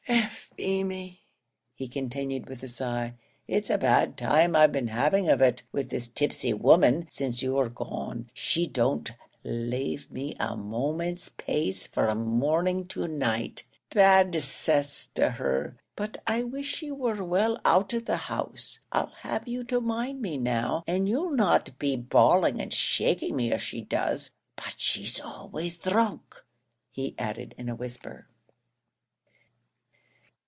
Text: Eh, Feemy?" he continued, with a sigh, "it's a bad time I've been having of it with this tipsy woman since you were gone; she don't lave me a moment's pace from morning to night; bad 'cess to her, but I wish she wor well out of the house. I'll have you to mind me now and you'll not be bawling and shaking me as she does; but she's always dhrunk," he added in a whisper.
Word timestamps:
Eh, 0.07 0.27
Feemy?" 0.57 1.21
he 1.73 1.87
continued, 1.87 2.49
with 2.49 2.61
a 2.63 2.67
sigh, 2.67 3.13
"it's 3.47 3.69
a 3.69 3.77
bad 3.77 4.17
time 4.17 4.57
I've 4.57 4.73
been 4.73 4.89
having 4.89 5.29
of 5.29 5.41
it 5.41 5.63
with 5.71 5.89
this 5.89 6.09
tipsy 6.09 6.53
woman 6.53 7.07
since 7.09 7.41
you 7.41 7.53
were 7.53 7.69
gone; 7.69 8.29
she 8.33 8.67
don't 8.67 9.09
lave 9.45 10.11
me 10.11 10.35
a 10.37 10.57
moment's 10.57 11.29
pace 11.29 11.87
from 11.87 12.25
morning 12.25 12.87
to 12.89 13.07
night; 13.07 13.63
bad 13.91 14.35
'cess 14.43 15.07
to 15.15 15.29
her, 15.31 15.77
but 15.95 16.21
I 16.27 16.43
wish 16.43 16.75
she 16.77 16.91
wor 16.91 17.23
well 17.23 17.57
out 17.63 17.93
of 17.93 18.03
the 18.05 18.17
house. 18.17 18.79
I'll 18.91 19.13
have 19.21 19.47
you 19.47 19.63
to 19.65 19.79
mind 19.79 20.21
me 20.21 20.37
now 20.37 20.83
and 20.85 21.07
you'll 21.07 21.31
not 21.31 21.79
be 21.79 21.95
bawling 21.95 22.61
and 22.61 22.73
shaking 22.73 23.37
me 23.37 23.53
as 23.53 23.61
she 23.61 23.81
does; 23.81 24.31
but 24.57 24.75
she's 24.77 25.21
always 25.21 25.77
dhrunk," 25.77 26.43
he 26.91 27.15
added 27.17 27.55
in 27.57 27.69
a 27.69 27.75
whisper. 27.75 28.27